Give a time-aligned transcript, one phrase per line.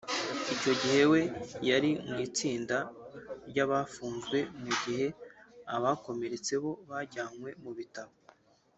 [0.53, 1.21] Icyo gihe we
[1.69, 2.77] yari mu itsinda
[3.49, 5.07] ry’abafunzwe mu gihe
[5.75, 8.13] abakomeretse bo bajyanwe mu bitaro